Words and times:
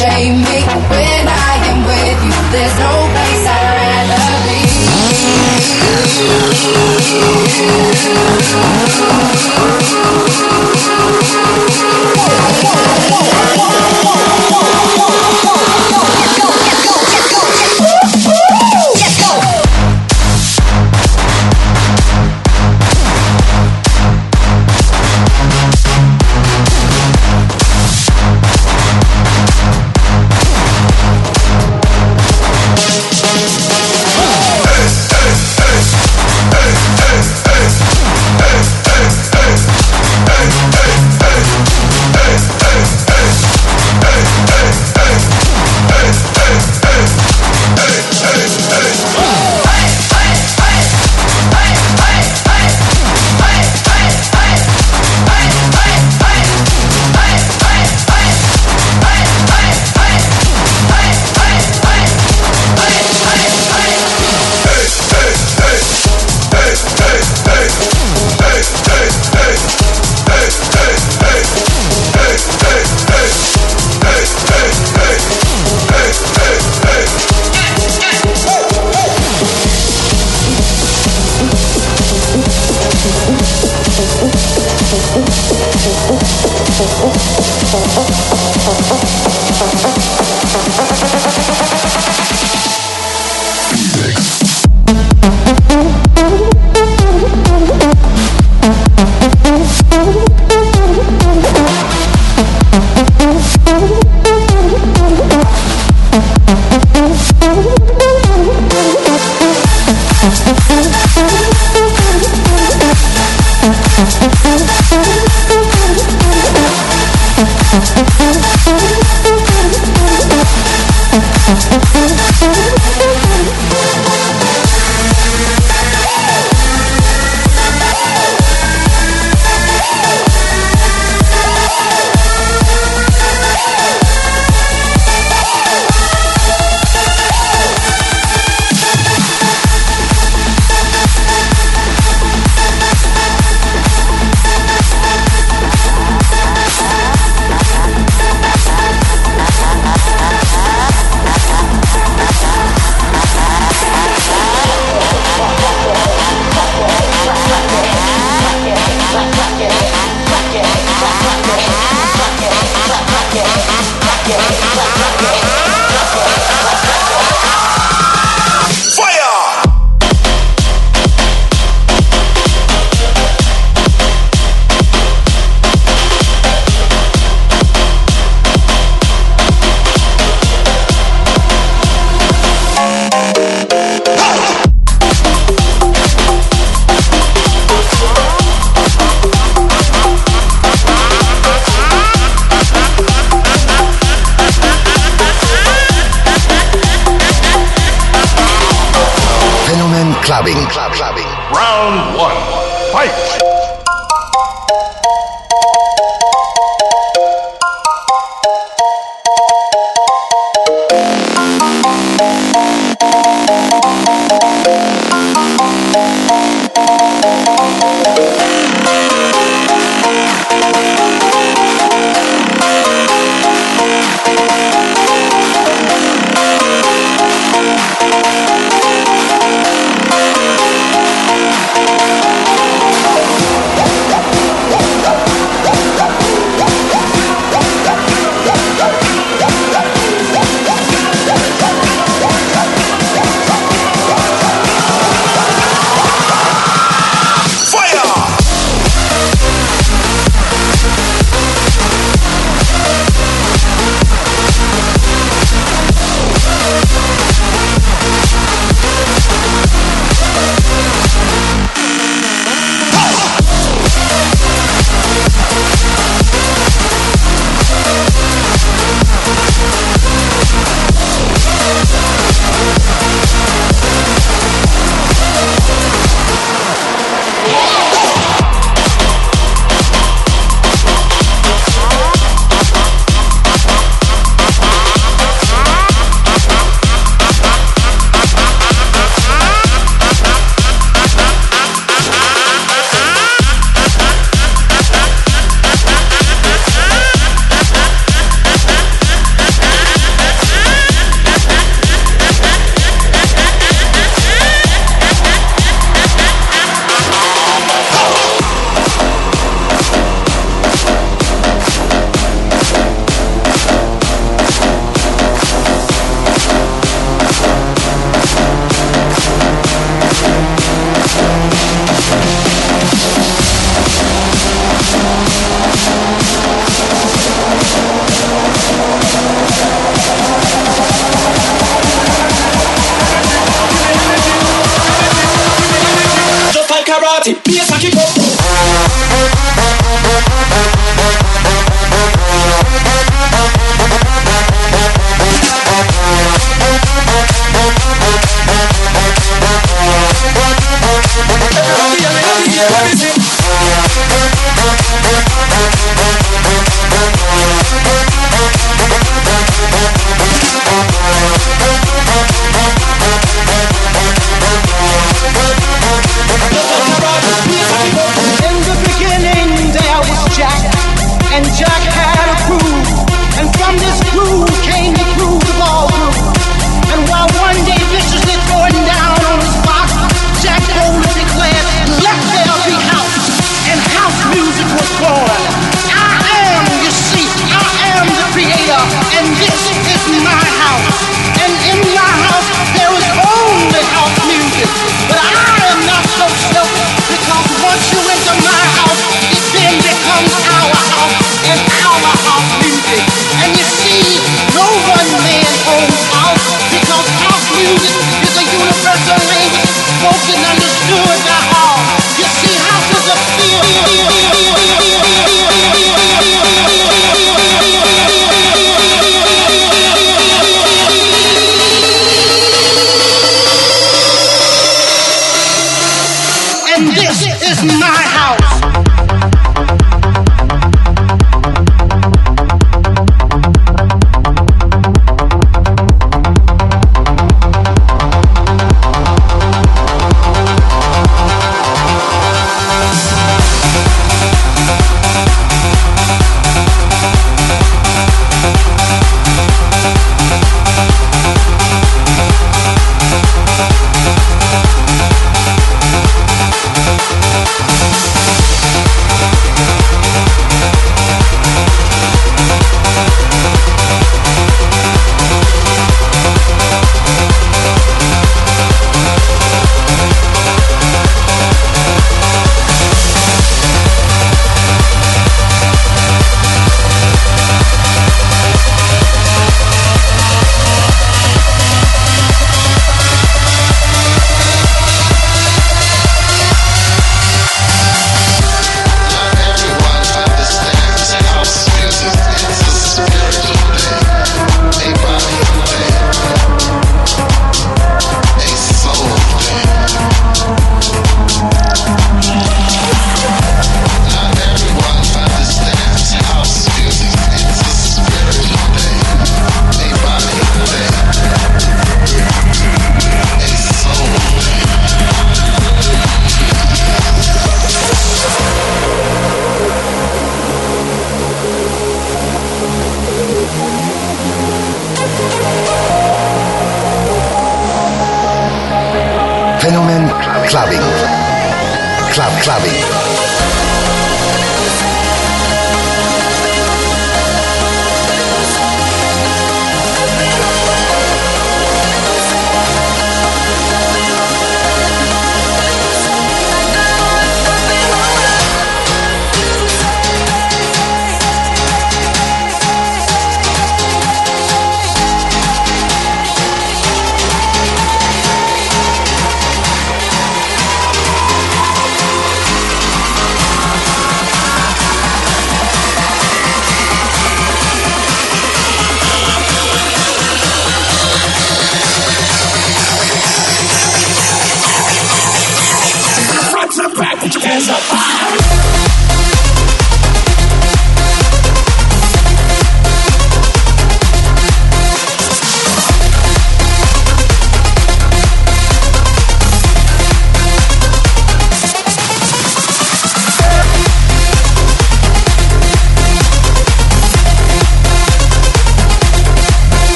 Shame 0.00 0.40
me. 0.40 0.59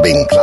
Clubbing. 0.00 0.39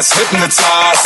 ass 0.00 0.16
hypnotized. 0.16 1.04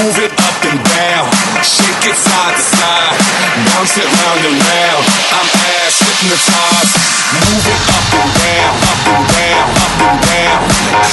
Move 0.00 0.16
it 0.24 0.32
up 0.32 0.64
and 0.64 0.80
down, 0.80 1.28
shake 1.60 2.08
it 2.08 2.16
side 2.16 2.56
to 2.56 2.64
side, 2.72 3.20
bounce 3.68 4.00
it 4.00 4.08
round 4.08 4.40
and 4.48 4.56
round. 4.56 5.04
I'm 5.36 5.44
ass 5.44 6.00
hypnotized. 6.00 6.96
Move 7.36 7.68
it 7.68 7.82
up 7.92 8.08
and 8.16 8.32
down, 8.40 8.72
up 8.80 9.04
and 9.12 9.28
down, 9.28 9.68
up 9.76 9.92
and 10.08 10.24
down. 10.24 10.60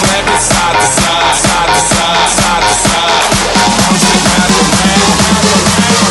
Clap 0.08 0.24
it 0.24 0.40
side 0.40 0.80
to 0.80 0.88
side, 0.88 1.36
side 1.44 1.68
to 1.68 1.82
side, 1.92 2.32
side 2.32 2.64
to 2.64 2.76
side. 2.88 3.28
Bounce 3.76 4.08
it 4.08 4.24
round 4.32 4.56
and 4.56 4.72
round, 4.88 5.12
round 5.20 5.52
and 5.52 5.68
round. 5.68 6.08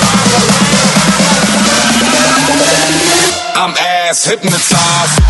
I'm 3.56 3.72
ass 3.72 4.20
hypnotized. 4.28 5.25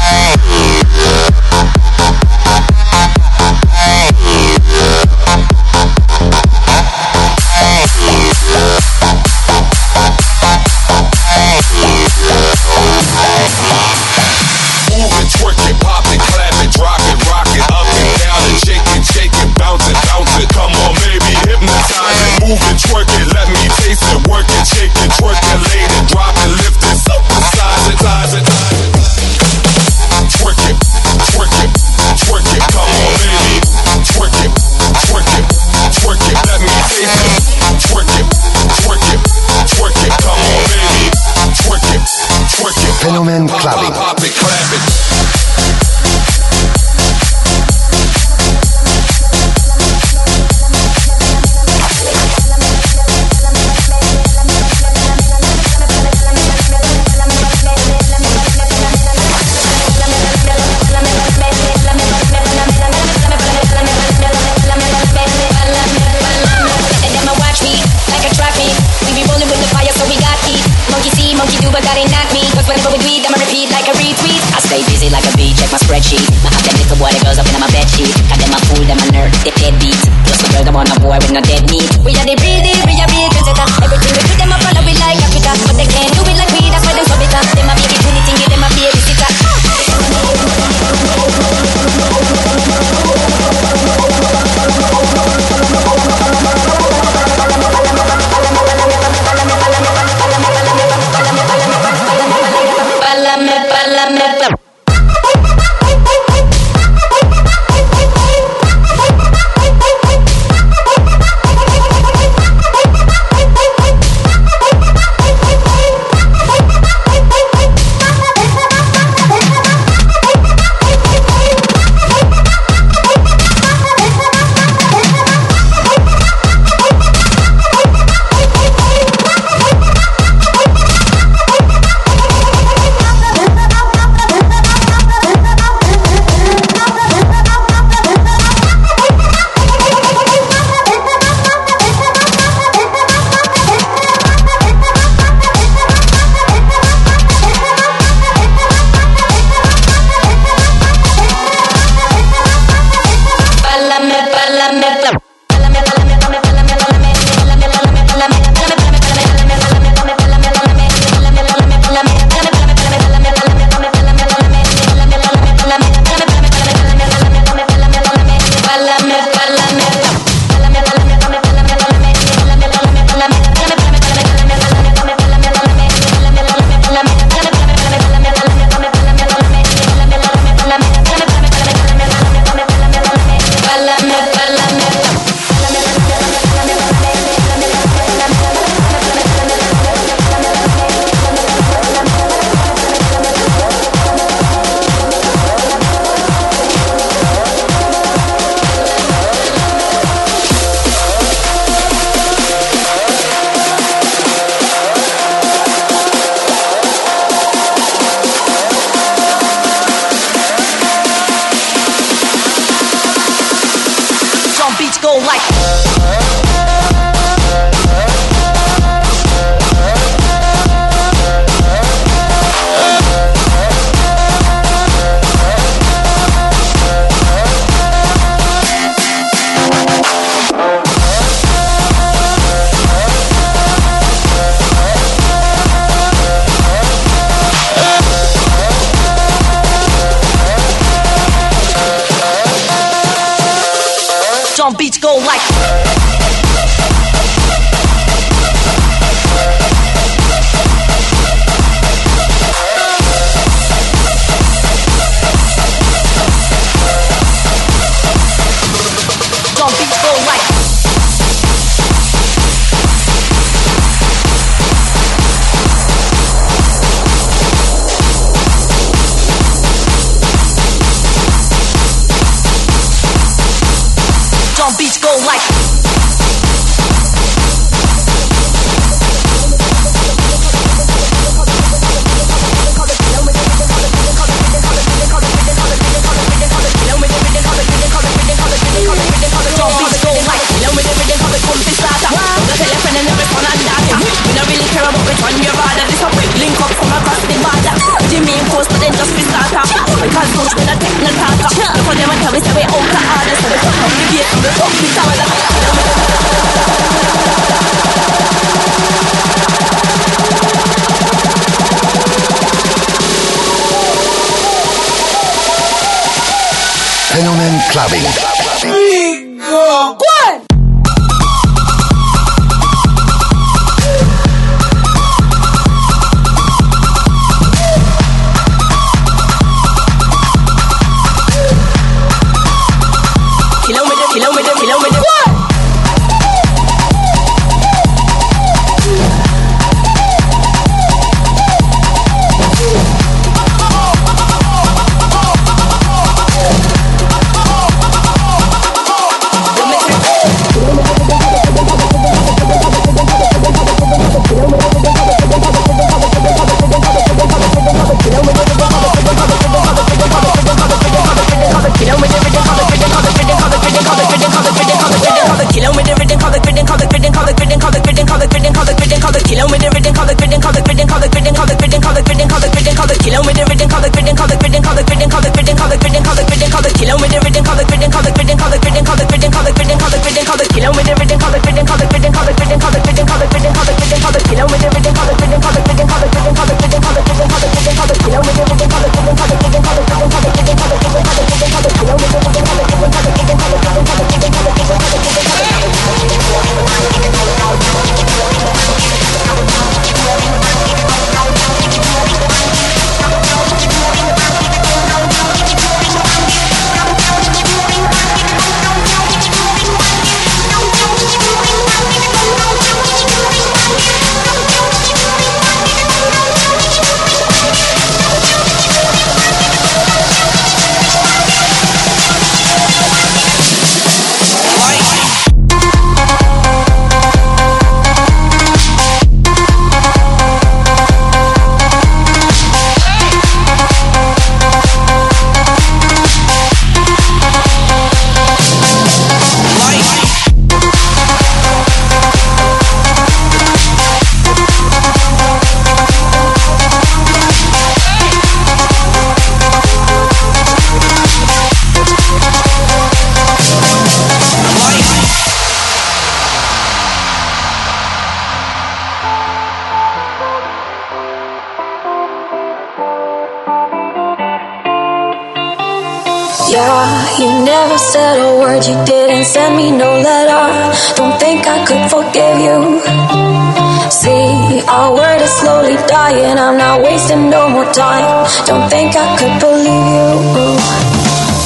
wasting 476.87 477.29
no 477.29 477.49
more 477.49 477.69
time. 477.73 478.07
Don't 478.47 478.69
think 478.71 478.95
I 478.95 479.07
could 479.19 479.37
believe 479.43 479.87
you. 479.97 480.11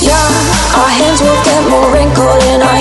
Yeah, 0.08 0.28
our 0.80 0.92
hands 1.00 1.20
will 1.24 1.40
get 1.48 1.62
more 1.72 1.88
wrinkled 1.92 2.40
than 2.44 2.60
our 2.68 2.80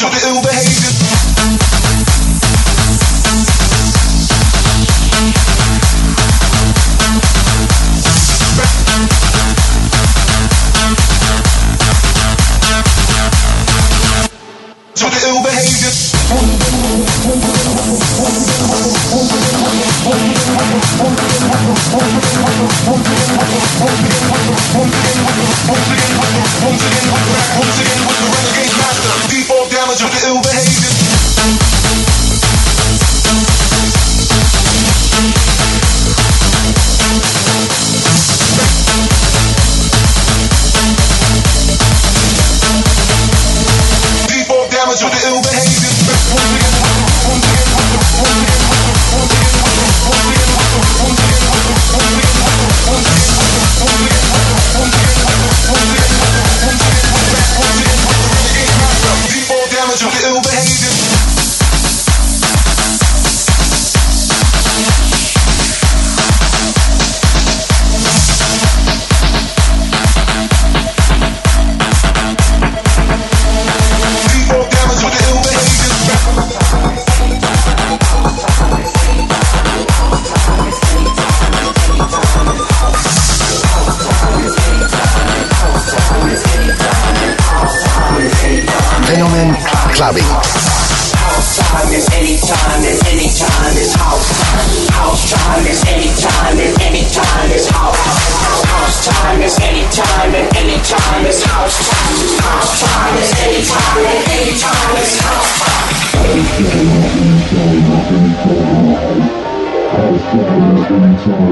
With 0.00 0.12
the 0.12 0.28
ill 0.28 0.57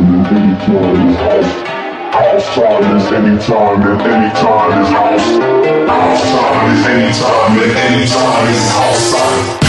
House 0.07 0.22
time 2.54 2.96
is 2.96 3.07
anytime 3.11 3.82
and 3.82 4.00
anytime 4.02 4.80
is 4.80 4.88
house. 4.88 5.26
House 5.88 6.22
time 6.30 6.70
is 6.70 6.86
anytime 6.86 7.59
and 7.59 7.72
anytime 7.76 8.46
is 8.48 8.70
house 8.70 9.11
time. 9.11 9.66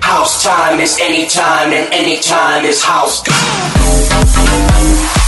House 0.00 0.42
time 0.42 0.80
is 0.80 0.98
anytime 0.98 1.72
and 1.72 1.92
anytime 1.92 2.64
is 2.64 2.82
house. 2.82 3.22
House 3.26 5.19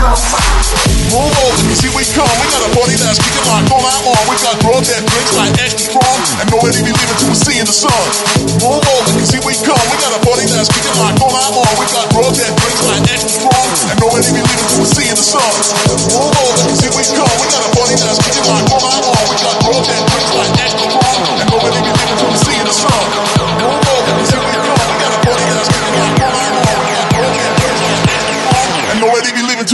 Move 0.00 1.28
over, 1.44 1.76
see 1.76 1.92
we 1.92 2.00
come. 2.16 2.24
We 2.40 2.46
got 2.48 2.64
a 2.64 2.72
party 2.72 2.96
that's 2.96 3.20
kicking 3.20 3.44
like 3.52 3.68
all 3.68 3.84
night 3.84 4.00
long. 4.00 4.16
We 4.32 4.36
got 4.40 4.56
grub 4.64 4.80
that 4.80 5.04
drinks 5.04 5.36
like 5.36 5.52
extra 5.60 5.92
strong, 5.92 6.18
and 6.40 6.48
nobody 6.48 6.80
be 6.80 6.88
leaving 6.88 7.18
till 7.20 7.28
we 7.28 7.36
see 7.36 7.60
in 7.60 7.68
the 7.68 7.76
sun. 7.76 7.92
Move 8.64 8.80
over, 8.80 9.12
see 9.28 9.44
we 9.44 9.52
come. 9.60 9.76
We 9.92 9.96
got 10.00 10.16
a 10.16 10.20
party 10.24 10.48
that's 10.48 10.72
kicking 10.72 10.96
like 11.04 11.20
all 11.20 11.28
night 11.28 11.52
long. 11.52 11.68
We 11.76 11.84
got 11.92 12.08
grub 12.16 12.32
that 12.32 12.48
drinks 12.48 12.80
like 12.88 13.04
extra 13.12 13.44
strong, 13.44 13.68
and 13.92 13.96
nobody 14.00 14.24
be 14.32 14.40
leaving 14.40 14.68
till 14.72 14.80
we 14.80 14.88
see 14.88 15.04
in 15.12 15.16
the 15.20 15.26
sun. 15.26 15.52
Move 16.16 16.32
over, 16.32 16.64
see 16.80 16.88
we 16.96 17.04
come. 17.12 17.36
We 17.36 17.46
got 17.52 17.60
a 17.60 17.70
party 17.76 17.94
that's 18.00 18.18
kicking 18.24 18.48
like 18.48 18.64
all 18.72 18.80
night 18.80 19.04
long. 19.04 19.24
We 19.28 19.36
got 19.36 19.56
grub 19.60 19.84
that 19.84 20.00
drinks 20.08 20.32
like 20.32 20.52
extra 20.64 20.88
strong, 20.96 21.20
and 21.44 21.46
nobody 21.52 21.76
be 21.76 21.92
leaving 21.92 22.16
till 22.16 22.30
we 22.32 22.38
see 22.40 22.56
in 22.56 22.64
the 22.64 22.72
sun. 22.72 23.39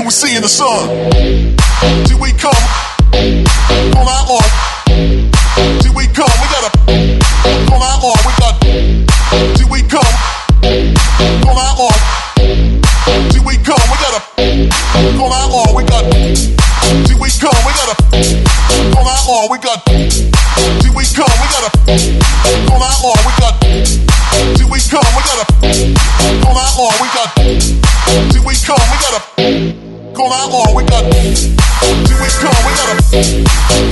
We 0.07 0.12
see 0.12 0.36
in 0.36 0.42
the 0.42 0.48
sun. 0.48 0.86
We 2.22 2.30
come, 2.38 2.54
all 3.98 4.07
night 4.07 4.26
long. 4.30 4.46
Till 5.82 5.94
we 5.98 6.07
come, 6.07 6.30
we 6.38 6.46
gotta 6.46 6.70
all 7.74 7.82
night 7.82 7.98
long. 7.98 8.14
We 8.22 8.30
got 8.38 8.54
till 9.59 9.66
we 9.66 9.82
come, 9.82 10.07
night 10.62 11.74
long. 11.74 11.98
Till 13.34 13.42
we 13.42 13.59
come, 13.59 13.82
we 13.90 13.96
gotta 13.98 14.22
long. 15.50 15.74
We 15.74 15.82
got 15.82 16.07
we 17.18 17.28
come, 17.42 17.59
we 17.66 17.72
gotta 17.74 17.98
all 18.94 19.02
night 19.02 19.26
long. 19.26 19.50
We 19.50 19.59
got 19.59 19.82
till 19.90 20.94
we 20.94 21.02
come, 21.02 21.34
we 21.42 21.46
gotta 21.50 21.74
all 22.70 22.78
night 22.78 23.02
long. 23.02 23.18
We 23.26 23.34
got 23.42 23.59
till 24.54 24.70
we 24.70 24.78
come, 24.78 25.11
we 25.18 25.22
gotta 25.26 25.50
all 26.46 26.54
night 26.54 26.74
long. 26.78 26.94
We 27.02 27.09
got 27.11 27.34
Here 28.30 28.42
we 28.46 28.54
come, 28.54 28.78
we 28.92 28.98
got 29.02 29.86
call 30.16 30.32
out 30.32 30.48
on, 30.48 30.74
we 30.74 30.82
got. 30.84 31.04
Come, 31.04 31.12
we 31.12 32.08
got 32.24 32.48
on, 32.48 32.56
we 32.64 32.72
got. 32.72 33.20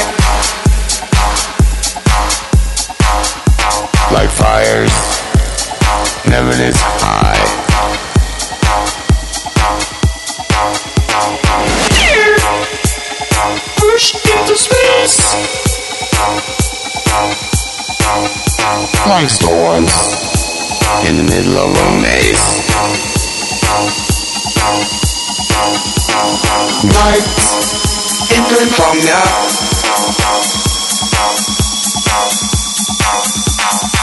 Like 4.14 4.30
fires, 4.30 4.96
never 6.30 6.54
this 6.54 6.78
high. 6.80 7.36
Push 13.76 14.16
into 14.16 14.56
space. 14.56 15.36
Like 19.06 19.30
storms 19.30 19.94
in 21.10 21.18
the 21.18 21.24
middle 21.24 21.58
of 21.58 21.76
a 21.76 22.02
maze. 22.02 22.66
Light 25.56 27.24
entering 28.36 28.70
from 28.76 28.98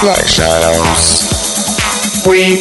Like 0.02 0.26
shadows, 0.26 1.28
We 2.26 2.56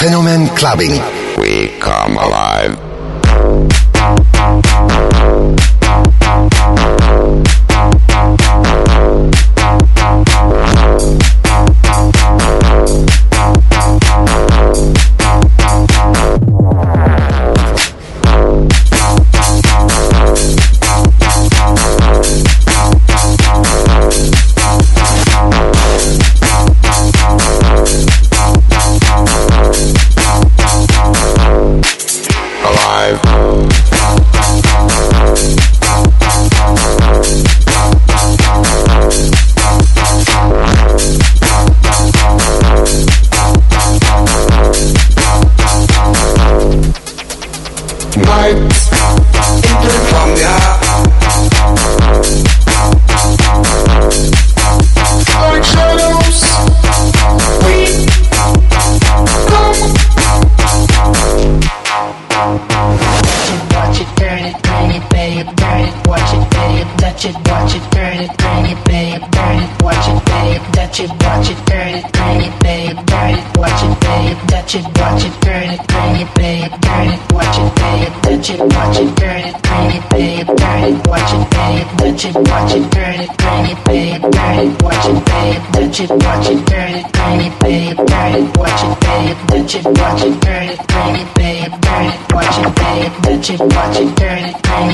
Fenomen 0.00 0.48
Clubbing. 0.56 0.96
we 1.40 1.68
come 1.78 2.16
alive. 2.16 2.72
Alive. 2.72 2.87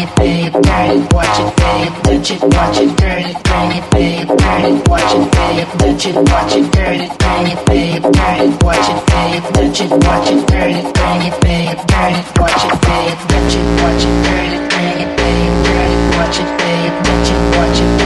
It, 0.05 0.15
bring 0.17 0.45
it, 0.45 0.53
turn 0.53 0.91
it, 0.91 1.13
watch 1.13 1.39
it, 1.41 1.57
babe, 1.57 1.93
touch 2.05 2.31
it, 2.31 2.43
watch 2.43 2.79
it, 2.79 2.99
turn 2.99 3.25
it, 3.25 3.45
bring 3.45 3.71
it, 3.73 3.91
babe, 3.91 4.29
turn 4.39 4.65
it, 4.65 4.89
watch 4.89 5.15
it, 5.15 5.33
babe, 5.33 5.69
touch 5.79 6.07
it, 6.07 6.17
watch 6.17 6.55
it, 6.55 6.73
turn 6.73 7.01
it, 7.01 7.19
bring 7.19 7.47
it, 7.49 7.67
babe, 7.67 8.03
turn 8.03 8.41
it, 8.41 8.63
watch 8.63 8.89
it, 8.91 9.01
babe, 9.07 9.43
touch 9.55 9.81
it, 9.81 9.91
watch 10.05 10.31
it, 10.31 10.49
turn 10.49 10.71
it, 10.71 10.95
bring 10.95 11.23
it, 11.25 11.41
babe, 11.41 11.79
turn 11.89 12.15
it, 12.15 12.39
watch 12.39 12.65
it, 12.65 12.75
babe, 12.85 13.19
touch 13.29 13.55
it, 13.55 13.67
watch 13.81 14.05
it, 14.05 14.17
turn 14.25 14.51
it, 14.55 14.71
bring 14.71 14.99
it, 15.03 15.11
babe, 15.17 15.55
turn 15.65 15.91
it, 15.95 16.17
watch 16.17 16.39
it, 16.41 16.51
babe, 16.59 16.95
touch 17.05 17.31
it, 17.31 17.57
watch 17.57 17.81
it, 17.81 18.04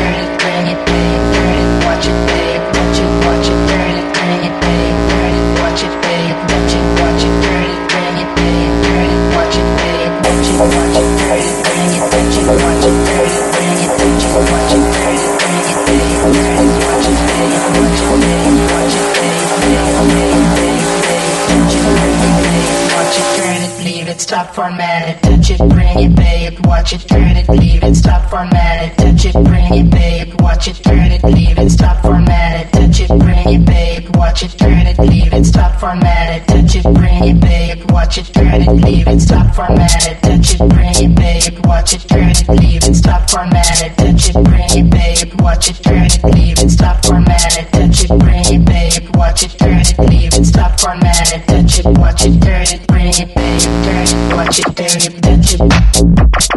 it, 24.19 24.23
stop, 24.23 24.55
format 24.55 25.09
it, 25.09 25.23
touch 25.23 25.51
it, 25.51 25.59
bring 25.71 25.99
it, 25.99 26.17
babe, 26.17 26.67
watch 26.67 26.93
it, 26.93 27.07
turn 27.09 27.37
it, 27.37 27.49
leave 27.49 27.83
it, 27.83 27.95
stop, 27.95 28.29
format 28.31 28.85
it, 28.85 28.97
touch 28.99 29.25
it, 29.25 29.33
bring 29.45 29.73
it, 29.73 29.91
babe, 29.91 30.41
watch 30.41 30.69
it, 30.69 30.75
turn 30.83 31.13
it, 31.13 31.23
leave 31.23 31.59
it, 31.59 31.71
stop, 31.71 32.03
format 32.03 32.61
it, 32.61 32.73
touch 32.73 33.01
it, 33.01 33.09
bring 33.09 33.55
it, 33.55 33.65
babe, 33.65 34.17
watch 34.17 34.43
it, 34.43 34.51
turn 34.59 34.87
it, 34.87 34.99
leave 34.99 35.33
it, 35.33 35.45
stop, 35.45 35.79
format 35.79 36.37
it, 36.37 36.47
touch 36.49 36.77
it, 36.77 36.83
bring 36.95 37.25
it, 37.25 37.41
babe, 37.41 37.91
watch 37.91 38.19
it, 38.19 38.27
turn 38.35 38.63
it, 38.63 38.69
leave 38.69 39.07
it, 39.07 39.21
stop, 39.21 39.55
format 39.55 40.07
it, 40.07 40.23
touch 40.23 40.55
it, 40.55 40.69
bring 40.69 40.95
it, 40.99 41.15
babe, 41.15 41.67
watch 41.67 41.95
it, 41.95 42.09
turn 42.09 42.31
it, 42.31 42.49
leave 42.49 42.83
it, 42.83 42.95
stop, 42.95 43.31
format 43.31 43.83
it, 43.83 43.97
touch 43.97 44.31
it, 44.31 44.33
bring 44.33 44.71
it, 44.75 44.91
babe, 44.91 45.41
watch 45.41 45.69
it, 45.71 45.77
turn 45.83 46.07
it, 46.07 46.19
leave 46.25 46.59
it, 46.59 46.71
stop, 46.71 47.05
format 47.05 47.59
it, 47.59 47.71
touch 47.73 48.05
it, 48.05 48.19
bring 48.19 48.45
it, 48.51 48.65
babe, 48.65 49.17
watch 49.17 49.45
it, 49.45 49.51
turn 49.59 49.79
it, 49.79 49.99
leave 50.11 50.35
it, 50.35 50.45
stop, 50.45 50.81
format 50.81 51.33
it, 51.33 51.47
touch 51.47 51.79
it, 51.79 51.87
watch 51.99 52.25
it, 52.25 52.43
turn 52.43 52.63
it, 52.63 52.98
bring 53.11 53.29
it, 53.29 53.35
babe, 53.35 53.61
turn 53.85 54.05
it, 54.05 54.37
watch 54.37 54.59
it, 54.59 54.65
turn 54.77 54.87
it, 54.87 55.01
touch 55.23 55.55
it, 55.55 55.61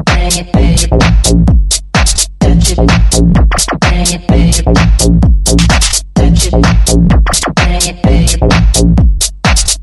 bring 0.06 0.36
it, 0.38 0.52
babe, 0.52 0.78
touch 2.40 2.72
it, 2.72 2.78
bring 3.80 4.08
it, 4.12 4.28
babe, 4.28 4.54
touch 6.14 6.46
it, 6.48 6.52
bring 7.56 7.84
it, 7.88 8.02
babe, 8.04 8.28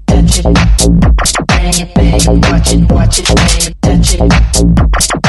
touch 0.07 0.39
it, 0.39 0.45
bring 1.47 1.77
it, 1.79 1.95
babe, 1.95 2.25
watch 2.51 2.73
it, 2.73 2.81
watch 2.93 3.19
it, 3.19 3.27
babe, 3.29 4.03
it, 4.03 4.19
bring 4.19 4.31
it, 5.23 5.28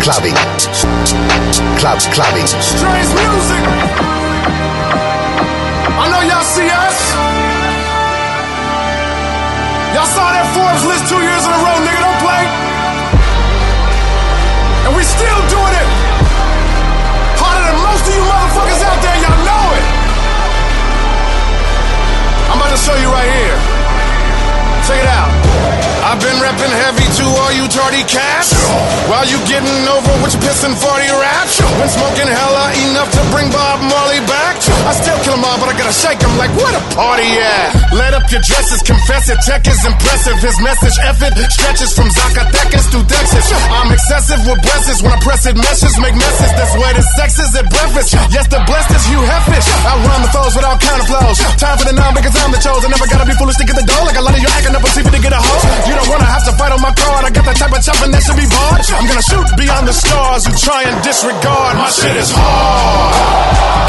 clubbing. 0.00 0.34
Club 1.76 1.98
clubbing. 2.16 2.48
Strange 2.48 3.10
music. 3.12 3.62
I 6.00 6.04
know 6.08 6.22
y'all 6.24 6.44
see 6.44 6.68
us. 6.68 6.98
Y'all 9.92 10.08
saw 10.08 10.32
that 10.32 10.46
Forbes 10.56 10.84
list 10.88 11.04
two 11.12 11.20
years 11.20 11.42
in 11.44 11.52
a 11.52 11.60
row, 11.60 11.76
nigga. 11.84 12.00
Don't 12.00 12.20
play. 12.24 12.44
And 14.88 14.92
we 14.96 15.02
still 15.04 15.40
doing 15.52 15.74
it. 15.76 15.88
Harder 17.36 17.64
than 17.68 17.78
most 17.84 18.04
of 18.08 18.12
you 18.16 18.24
motherfuckers 18.24 18.80
out 18.80 18.98
there. 19.04 19.18
Y'all 19.20 19.42
know 19.44 19.64
it. 19.76 19.84
I'm 22.48 22.56
about 22.56 22.72
to 22.72 22.80
show 22.80 22.96
you 22.96 23.08
right 23.12 23.28
here. 23.28 23.58
Check 24.88 25.04
it 25.04 25.10
out. 25.12 25.30
I've 26.08 26.20
been 26.20 26.40
repping 26.40 26.72
heavy 26.72 27.06
to 27.20 27.24
all 27.44 27.52
you 27.52 27.68
tardy 27.68 28.02
cats. 28.08 28.59
While 29.10 29.26
you 29.26 29.38
getting 29.46 29.88
over 29.88 30.12
with 30.22 30.34
your 30.34 30.42
pissing 30.42 30.74
40 30.74 31.10
raps. 31.18 31.60
Been 31.60 31.88
smoking 31.88 32.30
hella 32.30 32.72
enough 32.90 33.10
to 33.12 33.22
bring 33.30 33.50
Bob 33.50 33.80
Marley 33.82 34.20
back. 34.26 34.49
I 34.86 34.92
still 34.96 35.18
kill 35.24 35.34
'em 35.34 35.44
all, 35.44 35.58
but 35.60 35.68
I 35.68 35.74
gotta 35.76 35.92
shake 35.92 36.22
'em 36.22 36.34
like 36.38 36.50
what 36.56 36.72
a 36.74 36.82
party 36.94 37.28
at. 37.38 37.92
Let 37.92 38.14
up 38.14 38.24
your 38.30 38.40
dresses, 38.40 38.82
confess 38.82 39.28
it. 39.28 39.38
Tech 39.46 39.66
is 39.66 39.84
impressive. 39.84 40.36
His 40.40 40.56
message 40.60 40.96
effort 41.04 41.32
stretches 41.52 41.92
from 41.92 42.08
Zacatecas 42.10 42.86
to 42.92 42.98
Texas. 43.04 43.46
I'm 43.70 43.90
excessive 43.92 44.40
with 44.46 44.60
blesses 44.62 45.02
when 45.02 45.12
I 45.12 45.20
press 45.20 45.46
it. 45.46 45.56
Meshes 45.56 45.98
make 45.98 46.14
messes. 46.14 46.50
That's 46.58 46.74
where 46.76 46.94
the 46.94 47.04
sex 47.16 47.38
is 47.38 47.54
at 47.54 47.68
breakfast. 47.68 48.14
Yes, 48.30 48.46
the 48.48 48.60
blessed 48.66 48.90
is 48.96 49.04
Hugh 49.06 49.24
Heffish. 49.30 49.66
I 49.90 49.92
run 50.08 50.22
the 50.22 50.30
foes 50.32 50.54
without 50.56 50.70
all 50.70 50.78
kind 50.78 51.00
of 51.02 51.06
flows. 51.10 51.38
Time 51.58 51.76
for 51.78 51.84
the 51.84 51.92
numb 51.92 52.14
because 52.14 52.34
I'm 52.42 52.52
the 52.52 52.58
chosen. 52.58 52.90
Never 52.90 53.06
gotta 53.06 53.26
be 53.26 53.34
foolish 53.34 53.56
to 53.56 53.64
get 53.64 53.76
the 53.76 53.86
dough. 53.90 54.04
Like 54.04 54.16
a 54.16 54.22
lot 54.22 54.34
of 54.34 54.40
you 54.40 54.48
acting 54.56 54.74
up 54.74 54.84
a 54.84 54.90
TV 54.94 55.10
to 55.10 55.18
get 55.18 55.32
a 55.32 55.40
hoe. 55.40 55.62
You 55.88 55.94
don't 55.98 56.08
wanna 56.08 56.30
have 56.34 56.44
to 56.48 56.52
fight 56.58 56.72
on 56.72 56.80
my 56.80 56.92
card. 56.92 57.24
I 57.26 57.30
got 57.30 57.44
that 57.44 57.56
type 57.56 57.72
of 57.72 57.82
chopping 57.84 58.10
that 58.12 58.22
should 58.22 58.36
be 58.36 58.46
barred. 58.46 58.82
I'm 58.96 59.06
gonna 59.06 59.22
shoot 59.30 59.46
beyond 59.56 59.88
the 59.88 59.92
stars 59.92 60.46
You 60.46 60.54
try 60.56 60.82
and 60.88 61.02
disregard. 61.02 61.76
My 61.76 61.90
shit 61.90 62.16
is 62.16 62.30
hard. 62.30 63.14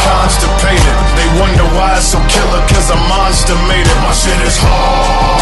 Constipated. 0.04 0.81
They 1.18 1.28
wonder 1.40 1.66
why 1.78 1.98
it's 1.98 2.12
so 2.12 2.20
killer, 2.28 2.62
cause 2.72 2.90
a 2.90 3.00
monster 3.10 3.56
made 3.68 3.86
it. 3.86 4.00
My 4.04 4.14
shit 4.14 4.40
is 4.44 4.58
hard. 4.58 5.42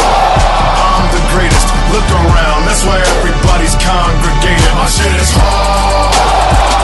I'm 0.79 1.05
the 1.13 1.23
greatest. 1.31 1.67
Look 1.93 2.07
around, 2.11 2.67
that's 2.67 2.83
why 2.83 2.99
everybody's 2.99 3.75
congregated. 3.79 4.73
My 4.75 4.89
shit 4.89 5.13
is 5.17 5.31
hard. 5.33 6.13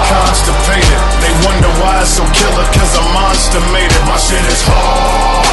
Constipated. 0.06 1.00
They 1.20 1.34
wonder 1.46 1.70
why 1.82 2.02
it's 2.02 2.14
so 2.14 2.24
killer, 2.32 2.66
cause 2.72 2.94
a 2.96 3.06
monster 3.14 3.62
made 3.74 3.90
it. 3.90 4.04
My 4.06 4.18
shit 4.18 4.46
is 4.48 4.62
hard. 4.64 5.46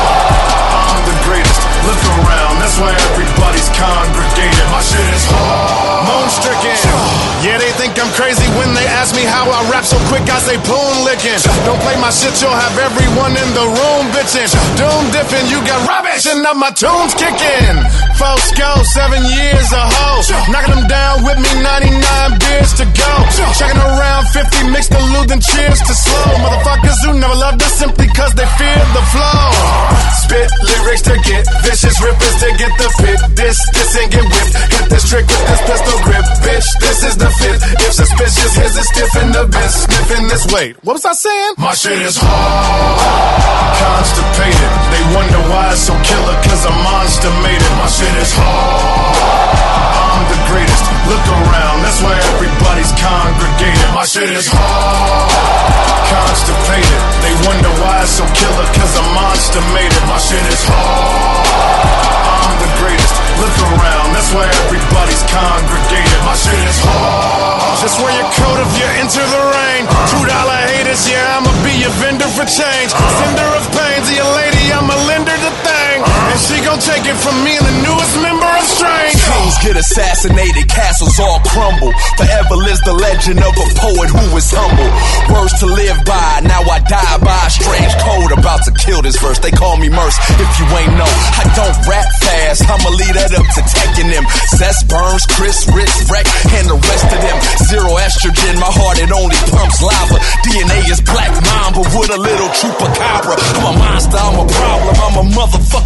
I'm 0.73 1.01
the 1.09 1.17
greatest. 1.25 1.61
Look 1.83 1.99
around, 2.23 2.63
that's 2.63 2.79
why 2.79 2.95
everybody's 3.11 3.69
congregated. 3.75 4.67
My 4.71 4.81
shit 4.85 5.09
is 5.13 5.27
hard. 5.27 6.07
Moan 6.07 6.29
stricken. 6.31 6.79
Yeah, 7.43 7.59
they 7.59 7.75
think 7.75 7.99
I'm 7.99 8.13
crazy 8.15 8.47
when 8.55 8.71
they 8.71 8.87
ask 8.87 9.19
me 9.19 9.27
how 9.27 9.51
I 9.51 9.67
rap 9.67 9.83
so 9.83 9.99
quick. 10.07 10.23
I 10.31 10.39
say 10.39 10.55
poon 10.63 11.03
licking. 11.03 11.43
Don't 11.67 11.83
play 11.83 11.99
my 11.99 12.15
shit, 12.15 12.39
you'll 12.39 12.55
have 12.55 12.71
everyone 12.93 13.33
in 13.33 13.51
the 13.57 13.67
room 13.67 14.05
bitching. 14.13 14.53
Doom 14.77 15.03
dipping, 15.13 15.47
you 15.49 15.59
got 15.65 15.81
rubbish, 15.89 16.29
and 16.29 16.43
now 16.45 16.53
my 16.53 16.71
tunes 16.71 17.15
kicking. 17.17 17.77
Fosco, 18.21 18.85
seven 18.93 19.23
years 19.25 19.69
a 19.73 19.85
hoe. 19.97 20.21
Knocking 20.53 20.77
them 20.77 20.87
down 20.89 21.25
with 21.25 21.39
me, 21.41 21.51
99 21.63 22.39
beers 22.39 22.73
to 22.77 22.85
go. 22.93 23.13
Checking 23.57 23.81
around 23.81 24.29
50 24.29 24.69
mixed 24.71 24.91
the 24.93 25.01
then 25.29 25.41
cheers 25.41 25.81
to 25.81 25.95
slow. 25.95 26.29
Motherfuckers 26.45 26.99
who 27.05 27.19
never 27.19 27.35
loved 27.35 27.63
us 27.63 27.73
simply 27.73 28.09
cause 28.13 28.35
they 28.35 28.47
fear 28.61 28.81
the 28.93 29.05
flow. 29.13 29.52
Spit 30.33 30.49
lyrics 30.65 31.03
to 31.05 31.13
get 31.29 31.45
vicious, 31.61 32.01
rippers 32.01 32.37
to 32.41 32.49
get 32.57 32.73
the 32.81 32.89
fit. 33.05 33.21
This, 33.37 33.61
this 33.77 33.93
and 34.01 34.09
get 34.09 34.25
whipped. 34.25 34.57
Hit 34.73 34.89
this 34.89 35.05
trick 35.05 35.29
with 35.29 35.45
this 35.45 35.61
pistol 35.69 35.99
grip, 36.09 36.25
bitch. 36.41 36.69
This 36.81 37.05
is 37.05 37.21
the 37.21 37.29
fit. 37.37 37.61
If 37.85 37.93
suspicious, 37.93 38.57
here's 38.57 38.77
a 38.81 38.85
stiff 38.89 39.13
in 39.21 39.29
the 39.29 39.45
bit. 39.45 39.69
Sniffing 39.69 40.29
this 40.33 40.49
weight. 40.49 40.81
What 40.89 40.97
was 40.97 41.05
I 41.05 41.13
saying? 41.13 41.53
My 41.61 41.77
shit 41.77 42.01
is 42.01 42.17
hard. 42.17 43.77
Constipated. 43.77 44.73
They 44.89 45.05
wonder 45.13 45.41
why 45.53 45.77
it's 45.77 45.85
so 45.85 45.93
killer, 46.01 46.37
cause 46.49 46.65
a 46.65 46.73
monster 46.81 47.29
made 47.45 47.61
it. 47.61 47.75
My 47.77 47.93
shit 47.93 48.17
is 48.17 48.33
hard. 48.33 49.53
I'm 50.17 50.25
the 50.33 50.41
greatest. 50.49 50.85
Look 51.13 51.25
around, 51.29 51.85
that's 51.85 52.01
why 52.01 52.17
everybody's 52.33 52.93
congregated. 52.97 53.89
My 53.93 54.09
shit 54.09 54.33
is 54.33 54.49
hard. 54.49 55.93
Constipated. 56.09 57.01
They 57.21 57.35
wonder 57.49 57.73
why 57.81 58.05
it's 58.05 58.17
so 58.17 58.25
killer, 58.37 58.67
cause 58.77 58.95
a 58.97 59.05
monster 59.17 59.63
made 59.73 59.93
it. 59.93 60.05
My 60.07 60.21
shit 60.23 60.47
is 60.47 60.63
hard. 60.63 61.51
I'm 62.47 62.55
the 62.63 62.71
greatest. 62.79 63.15
Look 63.43 63.57
around, 63.75 64.15
that's 64.15 64.31
why 64.31 64.47
everybody's 64.47 65.25
congregated. 65.27 66.21
My 66.23 66.37
shit 66.39 66.63
is 66.63 66.79
hard. 66.79 67.83
Just 67.83 67.99
wear 67.99 68.15
your 68.15 68.31
coat 68.39 68.59
if 68.63 68.71
you 68.79 68.87
enter 69.03 69.25
the 69.27 69.43
rain. 69.43 69.83
Two 70.15 70.23
dollar 70.23 70.61
haters, 70.71 71.03
yeah, 71.11 71.43
I'ma 71.43 71.51
be 71.67 71.75
your 71.83 71.95
vendor 71.99 72.31
for 72.31 72.47
change. 72.47 72.95
Sender 72.95 73.49
of 73.59 73.67
pain 73.75 73.99
to 74.07 74.13
your 74.15 74.31
lady, 74.39 74.71
I'ma 74.71 74.95
lend 75.11 75.27
her 75.27 75.39
the 75.43 75.51
thing. 75.51 75.52
And 76.03 76.39
she 76.41 76.57
gon' 76.65 76.81
take 76.81 77.05
it 77.07 77.19
from 77.21 77.37
me 77.45 77.55
and 77.55 77.67
the 77.67 77.77
newest 77.85 78.15
member 78.19 78.49
of 78.49 78.65
Strange. 78.67 79.15
Kings 79.15 79.57
get 79.63 79.77
assassinated, 79.77 80.67
castles 80.69 81.19
all 81.21 81.39
crumble. 81.47 81.93
Forever 82.19 82.57
lives 82.59 82.83
the 82.83 82.95
legend 82.95 83.39
of 83.45 83.55
a 83.55 83.67
poet 83.79 84.09
who 84.11 84.27
is 84.37 84.49
humble. 84.51 84.91
Words 85.31 85.55
to 85.61 85.67
live 85.67 85.99
by, 86.09 86.43
now 86.43 86.63
I 86.67 86.81
die 86.89 87.19
by 87.23 87.37
a 87.47 87.51
strange 87.51 87.95
code. 88.03 88.33
About 88.33 88.65
to 88.67 88.73
kill 88.75 89.03
this 89.03 89.19
verse, 89.21 89.39
they 89.39 89.53
call 89.53 89.77
me 89.77 89.89
Murs. 89.89 90.17
If 90.41 90.51
you 90.59 90.67
ain't 90.75 90.95
know, 90.99 91.11
I 91.39 91.45
don't 91.55 91.77
rap 91.87 92.09
fast, 92.25 92.67
I'ma 92.67 92.91
lead 92.91 93.15
that 93.15 93.33
up 93.37 93.47
to 93.47 93.63
taking 93.63 94.11
them. 94.11 94.25
Cess 94.57 94.83
Bernz, 94.89 95.29
Krizz, 95.37 95.71
Rich, 95.71 96.11
Wreck, 96.11 96.27
and 96.59 96.67
the 96.67 96.79
rest 96.91 97.07
of 97.13 97.21
them. 97.21 97.37
Zero 97.69 97.95
estrogen, 98.03 98.59
my 98.59 98.73
heart 98.73 98.99
it 98.99 99.13
only 99.13 99.37
pumps 99.53 99.83
lava. 99.85 100.19
DNA 100.43 100.81
is 100.91 101.01
black 101.05 101.31
mamba 101.47 101.85
with 101.95 102.11
a 102.11 102.19
little 102.19 102.51
chupacabra. 102.57 103.37
I'm 103.61 103.71
a 103.71 103.73
monster, 103.79 104.19
I'm 104.19 104.39
a 104.43 104.47
problem, 104.49 104.95
I'm 104.97 105.17
a 105.21 105.27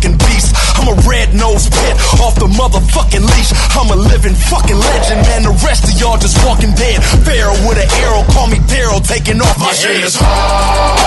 motherfucking 0.06 0.18
beast. 0.26 0.54
I'm 0.78 0.88
a 0.88 0.96
red 1.08 1.34
nosed 1.34 1.72
pit 1.72 1.94
off 2.22 2.34
the 2.38 2.46
motherfucking 2.46 3.24
leash. 3.24 3.50
I'm 3.74 3.90
a 3.90 3.96
living 3.98 4.34
fucking 4.34 4.78
legend, 4.78 5.22
man. 5.26 5.42
The 5.42 5.54
rest 5.66 5.84
of 5.84 5.98
y'all 5.98 6.18
just 6.18 6.38
walking 6.46 6.72
dead. 6.74 7.02
Pharaoh 7.24 7.56
with 7.66 7.78
an 7.78 7.88
arrow, 8.02 8.22
call 8.32 8.46
me 8.46 8.58
Daryl, 8.70 9.02
taking 9.02 9.40
off 9.40 9.58
My 9.58 9.66
your 9.66 9.74
shit 9.74 9.96
head. 9.96 10.04
is 10.04 10.16
hard. 10.16 11.00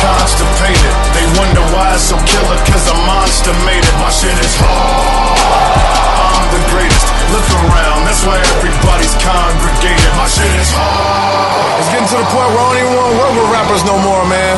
Constipated. 0.00 0.94
They 1.16 1.26
wonder 1.36 1.62
why 1.74 1.94
it's 1.94 2.08
so 2.08 2.16
killer, 2.24 2.58
cause 2.70 2.86
a 2.88 2.96
monster 3.04 3.52
made 3.66 3.82
it. 3.82 3.96
My 3.98 4.10
shit 4.12 4.36
is 4.38 4.54
hard. 4.60 5.90
I'm 6.20 6.46
the 6.54 6.62
greatest. 6.70 7.06
Look 7.34 7.46
around, 7.62 8.06
that's 8.10 8.22
why 8.26 8.38
everybody's 8.58 9.14
congregated. 9.22 10.10
My 10.18 10.26
shit 10.26 10.50
is 10.58 10.70
hard. 10.74 11.78
It's 11.80 11.90
getting 11.94 12.10
to 12.10 12.18
the 12.20 12.28
point 12.30 12.48
where 12.52 12.62
I 12.62 12.68
don't 12.74 12.80
even 12.84 12.94
want 12.96 13.08
to 13.12 13.16
work 13.22 13.32
with 13.38 13.48
rappers 13.54 13.82
no 13.86 13.96
more, 14.02 14.24
man. 14.26 14.54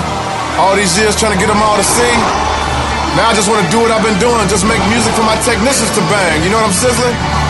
All 0.60 0.76
these 0.76 0.96
years 0.98 1.16
trying 1.16 1.32
to 1.32 1.40
get 1.40 1.48
them 1.48 1.60
all 1.60 1.76
to 1.76 1.84
see. 1.84 2.14
Now 3.16 3.28
I 3.28 3.34
just 3.34 3.48
want 3.48 3.60
to 3.64 3.70
do 3.70 3.78
what 3.80 3.90
I've 3.92 4.04
been 4.04 4.18
doing, 4.18 4.40
just 4.48 4.64
make 4.64 4.80
music 4.88 5.12
for 5.12 5.22
my 5.22 5.36
technicians 5.44 5.90
to 5.92 6.00
bang. 6.08 6.42
You 6.42 6.50
know 6.50 6.56
what 6.56 6.72
I'm 6.72 6.72
sizzling? 6.72 7.41